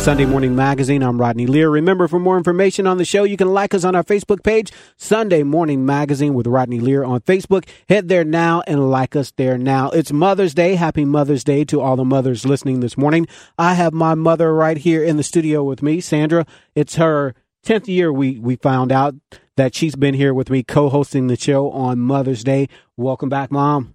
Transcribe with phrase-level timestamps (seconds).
[0.00, 1.02] Sunday Morning Magazine.
[1.02, 1.68] I'm Rodney Lear.
[1.68, 4.72] Remember, for more information on the show, you can like us on our Facebook page,
[4.96, 7.68] Sunday Morning Magazine with Rodney Lear on Facebook.
[7.86, 9.90] Head there now and like us there now.
[9.90, 10.76] It's Mother's Day.
[10.76, 13.28] Happy Mother's Day to all the mothers listening this morning.
[13.58, 16.46] I have my mother right here in the studio with me, Sandra.
[16.74, 17.34] It's her
[17.66, 19.16] 10th year we, we found out
[19.58, 22.68] that she's been here with me co-hosting the show on Mother's Day.
[22.96, 23.94] Welcome back, Mom.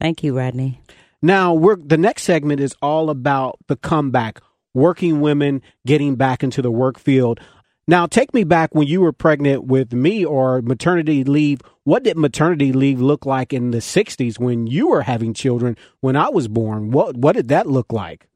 [0.00, 0.80] Thank you, Rodney.
[1.20, 4.40] Now, we're, the next segment is all about the comeback,
[4.76, 7.40] working women getting back into the work field.
[7.88, 11.60] Now, take me back when you were pregnant with me or maternity leave.
[11.84, 16.14] What did maternity leave look like in the 60s when you were having children when
[16.14, 16.90] I was born?
[16.90, 18.28] What what did that look like?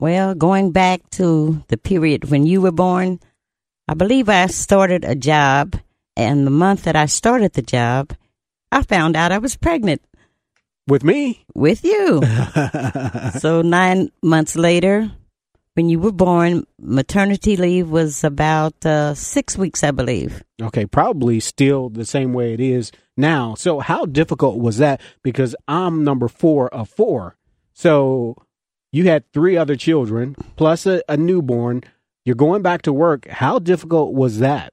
[0.00, 3.20] Well, going back to the period when you were born,
[3.88, 5.76] I believe I started a job,
[6.16, 8.14] and the month that I started the job,
[8.70, 10.00] I found out I was pregnant.
[10.86, 11.44] With me?
[11.54, 12.22] With you.
[13.40, 15.10] so, nine months later,
[15.78, 20.42] when you were born, maternity leave was about uh, six weeks, I believe.
[20.60, 23.54] Okay, probably still the same way it is now.
[23.54, 25.00] So, how difficult was that?
[25.22, 27.36] Because I'm number four of four.
[27.74, 28.34] So,
[28.90, 31.84] you had three other children plus a, a newborn.
[32.24, 33.28] You're going back to work.
[33.28, 34.72] How difficult was that?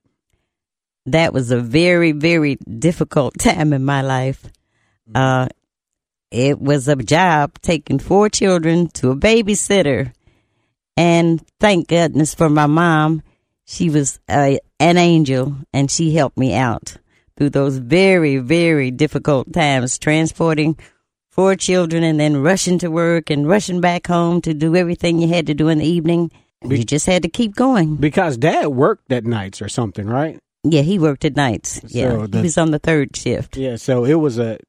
[1.05, 4.43] That was a very, very difficult time in my life.
[5.13, 5.49] Uh,
[6.31, 10.11] it was a job taking four children to a babysitter.
[10.97, 13.21] And thank goodness for my mom.
[13.65, 16.97] She was a, an angel and she helped me out
[17.35, 20.77] through those very, very difficult times transporting
[21.29, 25.27] four children and then rushing to work and rushing back home to do everything you
[25.27, 26.31] had to do in the evening.
[26.65, 27.97] Be- you just had to keep going.
[27.97, 30.39] Because dad worked at nights or something, right?
[30.63, 31.81] Yeah, he worked at nights.
[31.87, 33.57] Yeah, the, he was on the third shift.
[33.57, 34.59] Yeah, so it was a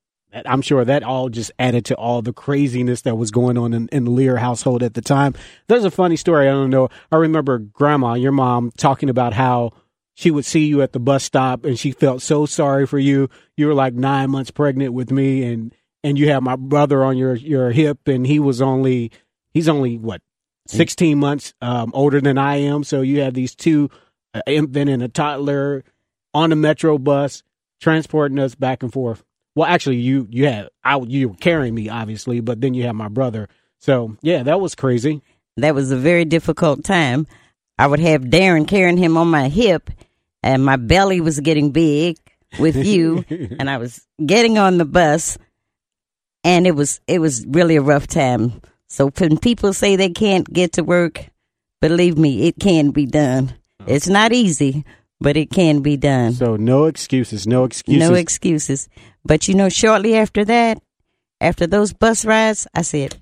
[0.45, 3.89] I'm sure that all just added to all the craziness that was going on in,
[3.89, 5.35] in, the Lear household at the time.
[5.69, 6.48] There's a funny story.
[6.48, 6.89] I don't know.
[7.11, 9.73] I remember grandma, your mom, talking about how
[10.14, 13.29] she would see you at the bus stop and she felt so sorry for you.
[13.57, 17.17] You were like nine months pregnant with me and, and you had my brother on
[17.17, 19.13] your, your hip and he was only,
[19.53, 20.23] he's only what,
[20.68, 22.83] 16 months, um, older than I am.
[22.83, 23.89] So you had these two,
[24.35, 25.85] an infant and a toddler
[26.35, 27.42] on the metro bus
[27.80, 29.23] transporting us back and forth.
[29.56, 32.94] Well, actually, you you had I you were carrying me obviously, but then you had
[32.94, 33.48] my brother.
[33.78, 35.22] So yeah, that was crazy.
[35.56, 37.27] That was a very difficult time.
[37.78, 39.90] I would have Darren carrying him on my hip,
[40.42, 42.18] and my belly was getting big
[42.61, 45.39] with you, and I was getting on the bus,
[46.44, 48.61] and it was it was really a rough time.
[48.88, 51.30] So when people say they can't get to work,
[51.80, 53.55] believe me, it can be done.
[53.86, 54.84] It's not easy,
[55.21, 56.33] but it can be done.
[56.33, 58.09] So no excuses, no excuses.
[58.09, 58.89] No excuses.
[59.25, 60.79] But you know, shortly after that,
[61.41, 63.17] after those bus rides, I said,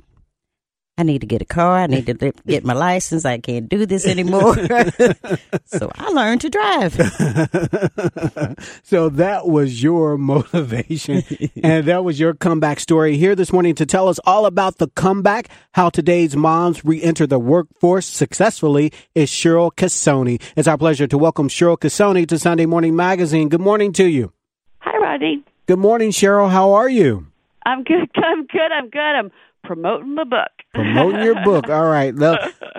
[0.96, 1.78] I need to get a car.
[1.78, 3.24] I need to get my license.
[3.24, 4.54] I can't do this anymore.
[5.64, 6.94] so I learned to drive.
[8.84, 11.24] so that was your motivation
[11.64, 14.86] and that was your comeback story here this morning to tell us all about the
[14.88, 20.40] comeback, how today's moms re-enter the workforce successfully is Cheryl Casone.
[20.54, 23.48] It's our pleasure to welcome Cheryl Casone to Sunday Morning Magazine.
[23.48, 24.32] Good morning to you.
[24.78, 25.42] Hi, Rodney.
[25.66, 26.50] Good morning, Cheryl.
[26.50, 27.26] How are you?
[27.66, 28.08] I'm good.
[28.14, 28.70] I'm good.
[28.70, 29.00] I'm good.
[29.00, 29.32] I'm
[29.64, 30.50] promoting the book.
[30.74, 31.68] promoting your book.
[31.68, 32.14] All right.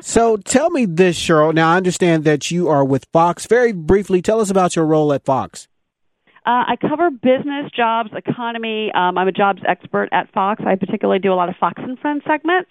[0.01, 1.53] So tell me this, Cheryl.
[1.53, 3.45] Now, I understand that you are with Fox.
[3.45, 5.67] Very briefly, tell us about your role at Fox.
[6.45, 8.91] Uh, I cover business, jobs, economy.
[8.93, 10.61] Um, I'm a jobs expert at Fox.
[10.63, 12.69] I particularly do a lot of Fox and Friends segments.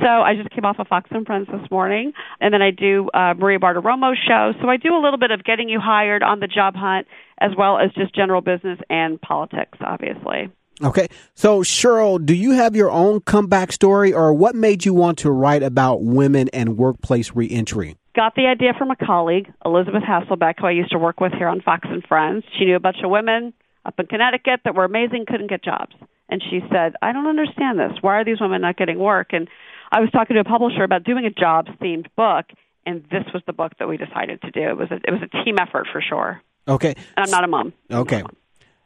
[0.00, 3.08] So I just came off of Fox and Friends this morning, and then I do
[3.14, 4.54] uh, Maria Bartiromo's show.
[4.60, 7.06] So I do a little bit of getting you hired on the job hunt,
[7.38, 10.50] as well as just general business and politics, obviously.
[10.82, 11.08] Okay.
[11.34, 15.30] So, Cheryl, do you have your own comeback story, or what made you want to
[15.30, 17.96] write about women and workplace reentry?
[18.14, 21.48] Got the idea from a colleague, Elisabeth Hasselbeck, who I used to work with here
[21.48, 22.44] on Fox and Friends.
[22.58, 23.54] She knew a bunch of women
[23.84, 25.94] up in Connecticut that were amazing, couldn't get jobs.
[26.28, 27.92] And she said, I don't understand this.
[28.00, 29.28] Why are these women not getting work?
[29.32, 29.48] And
[29.90, 32.46] I was talking to a publisher about doing a jobs themed book,
[32.86, 34.60] and this was the book that we decided to do.
[34.60, 36.42] It was a, it was a team effort for sure.
[36.68, 36.94] Okay.
[37.16, 37.72] And I'm not a mom.
[37.90, 38.22] Okay.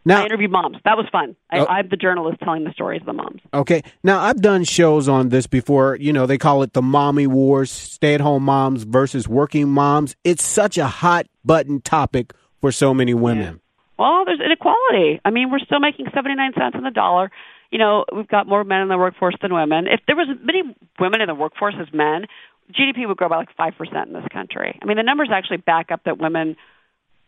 [0.07, 0.77] Now, I interviewed moms.
[0.85, 1.35] That was fun.
[1.51, 3.41] I, oh, I'm the journalist telling the stories of the moms.
[3.53, 3.83] Okay.
[4.05, 5.97] Now, I've done shows on this before.
[5.97, 10.15] You know, they call it the mommy wars, stay at home moms versus working moms.
[10.23, 13.55] It's such a hot button topic for so many women.
[13.55, 13.99] Yeah.
[13.99, 15.21] Well, there's inequality.
[15.25, 17.33] I mean, we're still making 79 cents on the dollar.
[17.73, 19.89] You know, we've got more men in the workforce than women.
[19.89, 20.63] If there was as many
[21.01, 22.27] women in the workforce as men,
[22.73, 24.79] GDP would grow by like 5% in this country.
[24.81, 26.55] I mean, the numbers actually back up that women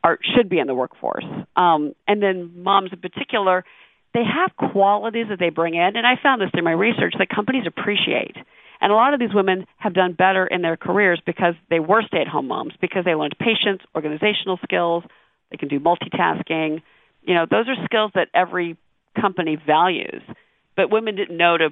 [0.04, 1.24] are should be in the workforce.
[1.56, 3.64] Um, and then moms in particular,
[4.14, 7.28] they have qualities that they bring in, and I found this through my research that
[7.28, 8.36] companies appreciate.
[8.80, 12.02] And a lot of these women have done better in their careers because they were
[12.02, 15.02] stay at home moms, because they learned patience, organizational skills,
[15.50, 16.82] they can do multitasking.
[17.22, 18.76] You know, those are skills that every
[19.20, 20.22] company values.
[20.76, 21.70] But women didn't know to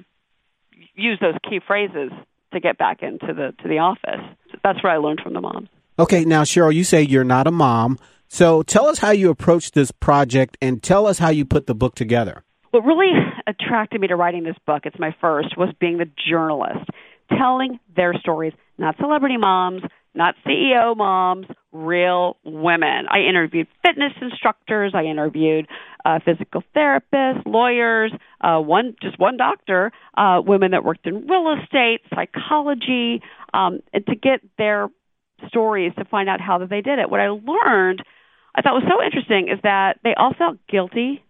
[0.95, 2.11] use those key phrases
[2.53, 4.21] to get back into the to the office.
[4.63, 5.69] That's what I learned from the moms.
[5.99, 7.97] Okay, now Cheryl, you say you're not a mom.
[8.27, 11.75] So tell us how you approached this project and tell us how you put the
[11.75, 12.43] book together.
[12.71, 13.11] What really
[13.47, 16.89] attracted me to writing this book, it's my first, was being the journalist,
[17.29, 19.81] telling their stories, not celebrity moms,
[20.13, 23.05] not CEO moms, real women.
[23.09, 25.67] I interviewed fitness instructors, I interviewed
[26.03, 31.55] uh, physical therapists, lawyers, uh, one just one doctor, uh, women that worked in real
[31.61, 33.21] estate, psychology,
[33.53, 34.89] um, and to get their
[35.47, 37.09] stories to find out how they did it.
[37.09, 38.03] What I learned,
[38.57, 41.23] I thought was so interesting, is that they all felt guilty,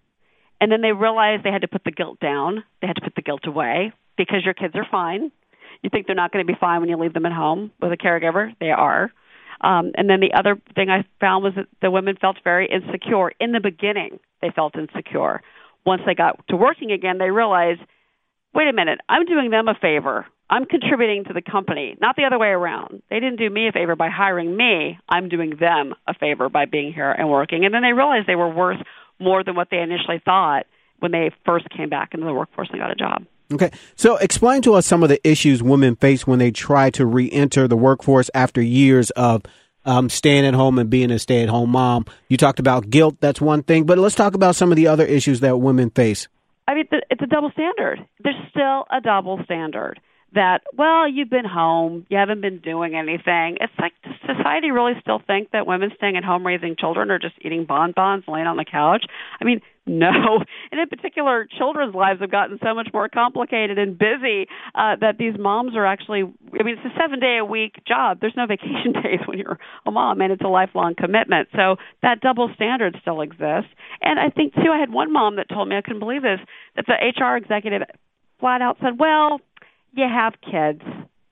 [0.61, 2.63] and then they realized they had to put the guilt down.
[2.81, 5.31] They had to put the guilt away because your kids are fine.
[5.83, 7.91] You think they're not going to be fine when you leave them at home with
[7.91, 8.53] a caregiver.
[8.59, 9.11] They are.
[9.59, 13.31] Um, and then the other thing I found was that the women felt very insecure.
[13.39, 15.41] In the beginning, they felt insecure.
[15.85, 17.81] Once they got to working again, they realized,
[18.53, 20.25] wait a minute, I'm doing them a favor.
[20.49, 23.01] I'm contributing to the company, not the other way around.
[23.09, 24.97] They didn't do me a favor by hiring me.
[25.09, 27.65] I'm doing them a favor by being here and working.
[27.65, 28.79] And then they realized they were worth
[29.19, 30.65] more than what they initially thought
[30.99, 33.25] when they first came back into the workforce and got a job.
[33.51, 33.71] Okay.
[33.95, 37.67] So explain to us some of the issues women face when they try to re-enter
[37.67, 39.43] the workforce after years of
[39.85, 42.05] um, staying at home and being a stay-at-home mom.
[42.29, 43.17] You talked about guilt.
[43.19, 46.27] That's one thing, but let's talk about some of the other issues that women face.
[46.67, 48.05] I mean, it's a double standard.
[48.21, 49.99] There's still a double standard
[50.33, 53.57] that, well, you've been home, you haven't been doing anything.
[53.61, 57.19] It's like, does society really still think that women staying at home raising children are
[57.19, 59.05] just eating bonbons, laying on the couch?
[59.39, 60.43] I mean, no.
[60.71, 65.17] And in particular, children's lives have gotten so much more complicated and busy uh, that
[65.17, 66.23] these moms are actually,
[66.59, 68.19] I mean, it's a seven day a week job.
[68.19, 71.47] There's no vacation days when you're a mom, and it's a lifelong commitment.
[71.55, 73.71] So that double standard still exists.
[74.01, 76.39] And I think, too, I had one mom that told me, I couldn't believe this,
[76.75, 77.83] that the HR executive
[78.39, 79.39] flat out said, well,
[79.93, 80.81] you have kids.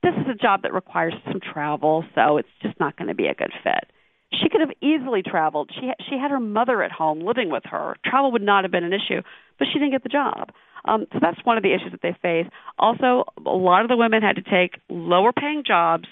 [0.04, 3.28] This is a job that requires some travel, so it's just not going to be
[3.28, 3.90] a good fit.
[4.32, 5.72] She could have easily traveled.
[5.74, 7.96] She she had her mother at home living with her.
[8.06, 9.22] Travel would not have been an issue,
[9.58, 10.50] but she didn't get the job.
[10.84, 12.48] Um, so that's one of the issues that they face.
[12.78, 16.06] Also, a lot of the women had to take lower paying jobs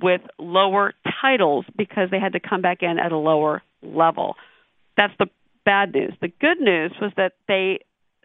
[0.00, 4.36] with lower titles because they had to come back in at a lower level.
[4.96, 5.26] That's the
[5.64, 6.14] bad news.
[6.20, 7.80] The good news was that they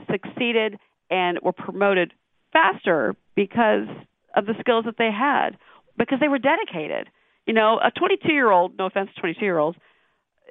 [0.09, 0.79] succeeded
[1.09, 2.13] and were promoted
[2.51, 3.87] faster because
[4.35, 5.57] of the skills that they had,
[5.97, 7.09] because they were dedicated.
[7.45, 9.77] You know, a 22 year old, no offense to 22 year olds,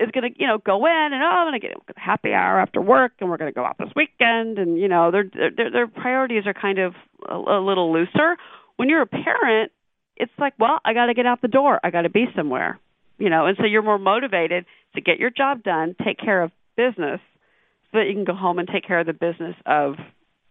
[0.00, 2.32] is going to, you know, go in and oh, I'm going to get a happy
[2.32, 5.24] hour after work, and we're going to go out this weekend, and you know, their
[5.24, 6.94] their their priorities are kind of
[7.28, 8.36] a, a little looser.
[8.76, 9.72] When you're a parent,
[10.16, 12.78] it's like, well, I got to get out the door, I got to be somewhere,
[13.18, 16.52] you know, and so you're more motivated to get your job done, take care of
[16.76, 17.20] business,
[17.90, 19.94] so that you can go home and take care of the business of,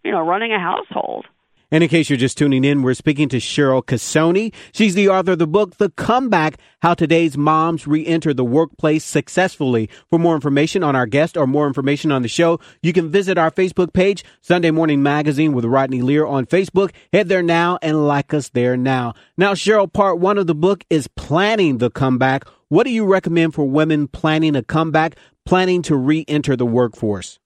[0.03, 1.25] you know, running a household.
[1.69, 4.53] And in case you're just tuning in, we're speaking to Cheryl Casone.
[4.71, 9.89] She's the author of the book, The Comeback, How Today's Moms Re-Enter the Workplace Successfully.
[10.09, 13.37] For more information on our guest or more information on the show, you can visit
[13.37, 16.91] our Facebook page, Sunday Morning Magazine with Rodney Lear on Facebook.
[17.11, 19.13] Head there now and like us there now.
[19.35, 22.47] Now, Cheryl, part one of the book is planning the comeback.
[22.69, 27.39] What do you recommend for women planning a comeback, planning to re-enter the workforce?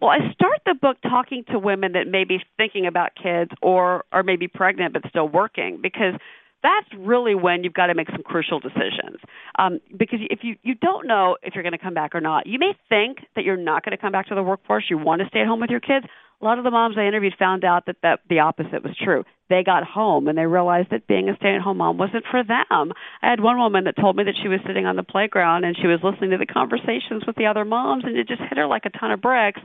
[0.00, 4.04] Well, I start the book talking to women that may be thinking about kids or
[4.12, 6.14] are maybe pregnant but still working because
[6.62, 9.20] that's really when you've got to make some crucial decisions.
[9.58, 12.46] Um, because if you, you don't know if you're going to come back or not,
[12.46, 14.84] you may think that you're not going to come back to the workforce.
[14.88, 16.06] You want to stay at home with your kids.
[16.40, 19.24] A lot of the moms I interviewed found out that, that the opposite was true.
[19.50, 22.42] They got home and they realized that being a stay at home mom wasn't for
[22.42, 22.92] them.
[23.20, 25.76] I had one woman that told me that she was sitting on the playground and
[25.76, 28.66] she was listening to the conversations with the other moms and it just hit her
[28.66, 29.60] like a ton of bricks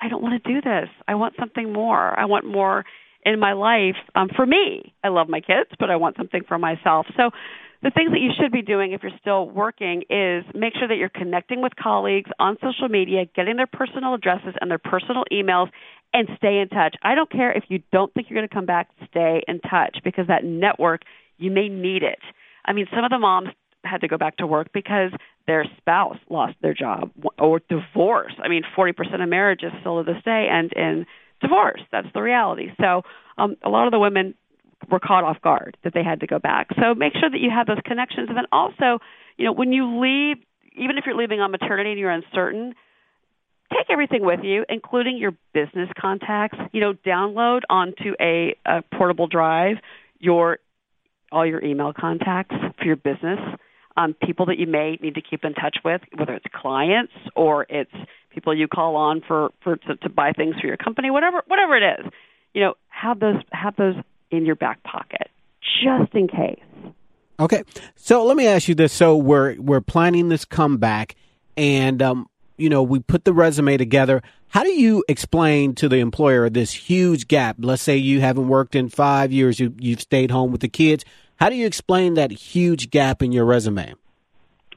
[0.00, 0.88] I don't want to do this.
[1.08, 2.18] I want something more.
[2.18, 2.84] I want more
[3.24, 4.94] in my life um, for me.
[5.02, 7.06] I love my kids, but I want something for myself.
[7.16, 7.30] So
[7.82, 10.96] the things that you should be doing if you're still working is make sure that
[10.96, 15.68] you're connecting with colleagues on social media, getting their personal addresses and their personal emails,
[16.12, 16.96] and stay in touch.
[17.02, 19.98] I don't care if you don't think you're going to come back, stay in touch
[20.04, 21.02] because that network,
[21.38, 22.20] you may need it.
[22.64, 23.48] I mean, some of the moms
[23.84, 25.10] had to go back to work because
[25.46, 28.32] their spouse lost their job or divorce.
[28.42, 31.06] I mean, 40% of marriages still to this day end in
[31.40, 31.80] divorce.
[31.92, 32.68] That's the reality.
[32.80, 33.02] So
[33.38, 34.34] um, a lot of the women
[34.90, 36.68] were caught off guard that they had to go back.
[36.80, 38.28] So make sure that you have those connections.
[38.28, 38.98] And then also,
[39.36, 40.36] you know, when you leave,
[40.76, 42.74] even if you're leaving on maternity and you're uncertain,
[43.72, 46.58] take everything with you, including your business contacts.
[46.72, 49.76] You know, download onto a, a portable drive
[50.18, 50.58] your
[51.32, 53.40] all your email contacts for your business,
[53.96, 57.66] um, people that you may need to keep in touch with, whether it's clients or
[57.68, 57.92] it's
[58.30, 61.76] people you call on for for to, to buy things for your company, whatever whatever
[61.76, 62.12] it is.
[62.54, 63.96] You know, have those have those
[64.30, 65.30] in your back pocket
[65.82, 66.60] just in case.
[67.38, 67.62] Okay,
[67.96, 71.16] so let me ask you this: so we're we're planning this comeback,
[71.56, 74.22] and um, you know we put the resume together.
[74.48, 77.56] How do you explain to the employer this huge gap?
[77.58, 81.04] Let's say you haven't worked in five years, you you've stayed home with the kids.
[81.36, 83.94] How do you explain that huge gap in your resume?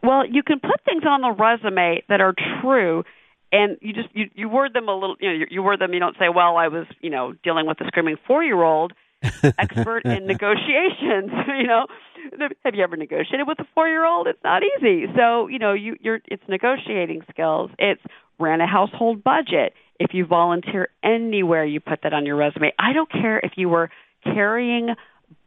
[0.04, 3.04] Well, you can put things on the resume that are true
[3.52, 5.94] and you just you, you word them a little you know you, you word them
[5.94, 8.94] you don't say well i was you know dealing with a screaming four year old
[9.58, 11.88] expert in negotiations you know?
[12.64, 15.06] Have you ever negotiated with a four year old it's not easy.
[15.16, 17.72] So you know you you're it's negotiating skills.
[17.80, 18.02] It's
[18.40, 19.74] ran a household budget.
[20.00, 22.72] If you volunteer anywhere you put that on your resume.
[22.80, 23.90] I don't care if you were
[24.24, 24.96] carrying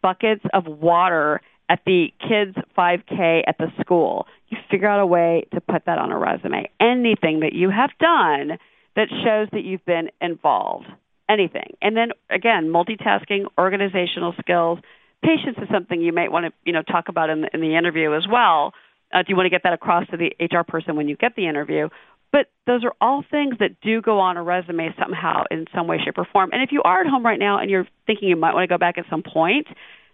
[0.03, 4.27] buckets of water at the kids 5K at the school.
[4.49, 6.69] You figure out a way to put that on a resume.
[6.81, 8.59] Anything that you have done
[8.95, 10.87] that shows that you've been involved.
[11.29, 11.77] Anything.
[11.81, 14.81] And then again, multitasking, organizational skills,
[15.25, 17.77] patience is something you might want to, you know, talk about in the, in the
[17.77, 18.75] interview as well.
[19.13, 21.37] Uh, do you want to get that across to the HR person when you get
[21.37, 21.89] the interview?
[22.33, 25.99] But those are all things that do go on a resume somehow in some way,
[26.03, 26.51] shape, or form.
[26.53, 28.73] And if you are at home right now and you're thinking you might want to
[28.75, 29.67] go back at some point,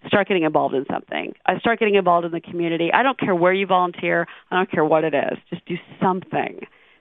[0.07, 1.35] start getting involved in something.
[1.47, 2.91] I start getting involved in the community.
[2.93, 4.27] I don't care where you volunteer.
[4.51, 5.39] I don't care what it is.
[5.51, 6.61] Just do something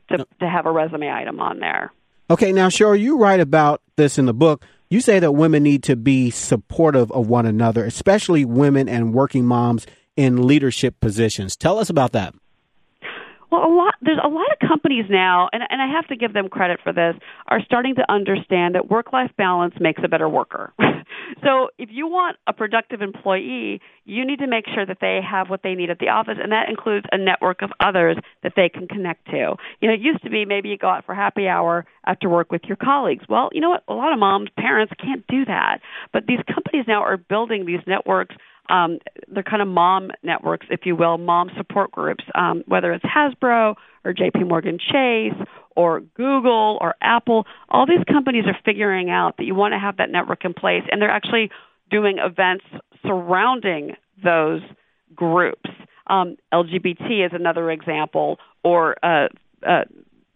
[0.09, 1.91] to, to have a resume item on there.
[2.29, 4.65] Okay, now Cheryl, you write about this in the book.
[4.89, 9.45] You say that women need to be supportive of one another, especially women and working
[9.45, 11.55] moms in leadership positions.
[11.55, 12.33] Tell us about that.
[13.49, 16.33] Well, a lot there's a lot of companies now, and and I have to give
[16.33, 17.15] them credit for this,
[17.47, 20.73] are starting to understand that work-life balance makes a better worker.
[21.43, 25.49] so, if you want a productive employee, you need to make sure that they have
[25.49, 28.67] what they need at the office, and that includes a network of others that they
[28.67, 29.55] can connect to.
[29.79, 32.51] You know, it used to be maybe you go out for happy hour after work
[32.51, 33.25] with your colleagues.
[33.29, 33.83] Well, you know what?
[33.87, 35.79] A lot of moms, parents can't do that.
[36.11, 38.35] But these companies now are building these networks
[38.69, 43.05] um, they're kind of mom networks, if you will, mom support groups, um, whether it's
[43.05, 47.45] Hasbro or JP Morgan Chase or Google or Apple.
[47.69, 50.83] All these companies are figuring out that you want to have that network in place,
[50.91, 51.51] and they're actually
[51.89, 52.65] doing events
[53.05, 54.61] surrounding those
[55.15, 55.69] groups.
[56.07, 59.27] Um, LGBT is another example, or uh,
[59.65, 59.83] uh,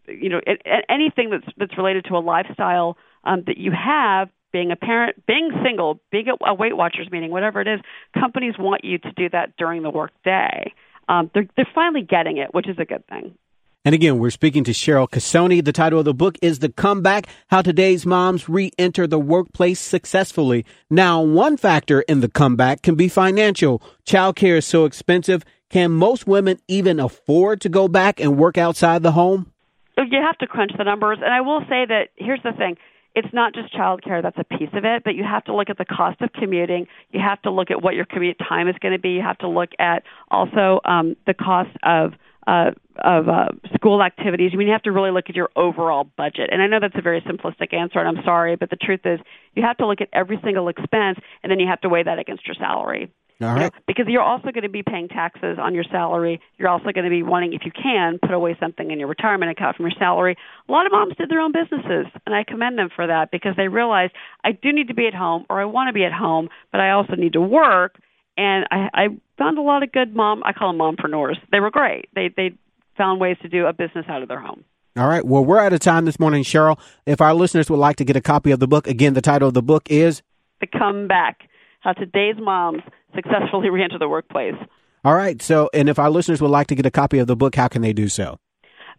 [0.08, 0.42] you know,
[0.90, 5.52] anything that's that's related to a lifestyle um, that you have being a parent, being
[5.64, 7.80] single, being a Weight Watchers meeting, whatever it is,
[8.18, 10.74] companies want you to do that during the work day.
[11.08, 13.36] Um, they're, they're finally getting it, which is a good thing.
[13.84, 15.66] And again, we're speaking to Cheryl Casone.
[15.66, 19.80] The title of the book is The Comeback How Today's Moms Re Enter the Workplace
[19.80, 20.66] Successfully.
[20.92, 23.82] Now, one factor in the comeback can be financial.
[24.06, 25.44] Childcare is so expensive.
[25.70, 29.52] Can most women even afford to go back and work outside the home?
[29.98, 31.18] You have to crunch the numbers.
[31.24, 32.78] And I will say that here's the thing
[33.16, 35.78] it's not just childcare that's a piece of it, but you have to look at
[35.78, 36.88] the cost of commuting.
[37.12, 39.10] You have to look at what your commute time is going to be.
[39.10, 42.14] You have to look at also um, the cost of
[42.48, 44.52] uh, of uh, school activities.
[44.54, 46.50] I mean, you have to really look at your overall budget.
[46.52, 49.20] And I know that's a very simplistic answer, and I'm sorry, but the truth is,
[49.54, 52.18] you have to look at every single expense, and then you have to weigh that
[52.20, 53.12] against your salary.
[53.42, 53.56] All right.
[53.56, 56.40] You know, because you're also going to be paying taxes on your salary.
[56.58, 59.52] You're also going to be wanting, if you can, put away something in your retirement
[59.52, 60.38] account from your salary.
[60.68, 63.56] A lot of moms did their own businesses, and I commend them for that because
[63.58, 66.14] they realized I do need to be at home or I want to be at
[66.14, 67.98] home, but I also need to work.
[68.38, 69.08] And I, I
[69.38, 70.42] found a lot of good mom.
[70.46, 71.36] I call them mompreneurs.
[71.52, 72.10] They were great.
[72.16, 72.54] They they
[72.98, 74.64] found ways to do a business out of their home.
[74.98, 75.26] All right.
[75.26, 76.78] Well, we're out of time this morning, Cheryl.
[77.06, 79.48] If our listeners would like to get a copy of the book, again, the title
[79.48, 80.22] of the book is
[80.60, 81.48] The Comeback
[81.80, 82.82] How Today's Moms
[83.16, 84.56] successfully reenter the workplace.
[85.04, 85.42] All right.
[85.42, 87.68] So, and if our listeners would like to get a copy of the book, how
[87.68, 88.38] can they do so?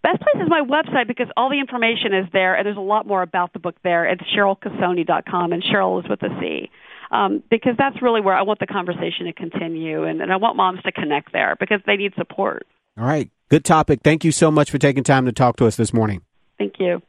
[0.02, 3.06] Best place is my website because all the information is there, and there's a lot
[3.06, 4.04] more about the book there.
[4.04, 6.70] It's CherylCasone.com, and Cheryl is with a C.
[7.12, 10.56] Um, because that's really where I want the conversation to continue, and, and I want
[10.56, 12.66] moms to connect there because they need support.
[12.98, 13.30] All right.
[13.48, 14.00] Good topic.
[14.02, 16.22] Thank you so much for taking time to talk to us this morning.
[16.58, 17.02] Thank you.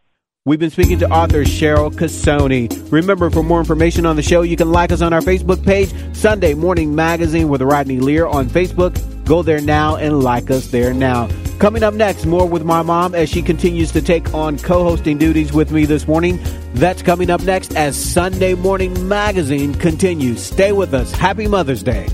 [0.45, 2.91] We've been speaking to author Cheryl Casone.
[2.91, 5.93] Remember, for more information on the show, you can like us on our Facebook page,
[6.13, 8.93] Sunday Morning Magazine with Rodney Lear on Facebook.
[9.23, 11.29] Go there now and like us there now.
[11.59, 15.17] Coming up next, more with my mom as she continues to take on co hosting
[15.17, 16.37] duties with me this morning.
[16.73, 20.43] That's coming up next as Sunday Morning Magazine continues.
[20.43, 21.13] Stay with us.
[21.13, 22.09] Happy Mother's Day.